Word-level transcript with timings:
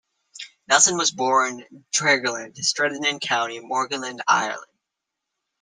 Nelson 0.67 0.97
was 0.97 1.11
born 1.11 1.63
Deraghland, 1.93 2.55
Stranooden, 2.57 3.21
County 3.21 3.59
Monaghan, 3.61 4.17
Ireland. 4.27 4.71